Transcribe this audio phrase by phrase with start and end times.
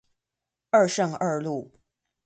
[0.71, 1.79] 二聖二路